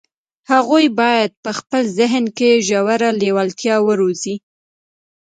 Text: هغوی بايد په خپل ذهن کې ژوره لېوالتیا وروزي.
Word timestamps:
هغوی 0.51 0.85
بايد 0.99 1.31
په 1.43 1.51
خپل 1.59 1.83
ذهن 1.99 2.25
کې 2.37 2.63
ژوره 2.67 3.09
لېوالتیا 3.21 3.75
وروزي. 3.87 4.35